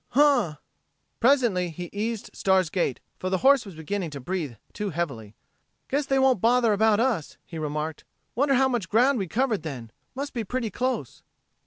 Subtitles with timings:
[0.17, 0.55] Huh!"
[1.19, 5.35] Presently he eased Star's gait, for the horse was beginning to breath too heavily.
[5.89, 8.03] "Guess they won't bother about us," he remarked.
[8.33, 9.91] "Wonder how much ground we covered then.
[10.15, 11.21] Must be pretty close...."